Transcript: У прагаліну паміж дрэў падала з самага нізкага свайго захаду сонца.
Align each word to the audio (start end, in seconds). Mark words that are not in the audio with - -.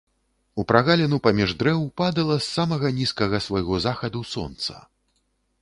У 0.61 0.63
прагаліну 0.71 1.19
паміж 1.27 1.53
дрэў 1.59 1.83
падала 2.01 2.39
з 2.39 2.45
самага 2.55 2.87
нізкага 3.01 3.45
свайго 3.49 3.73
захаду 3.87 4.27
сонца. 4.35 4.73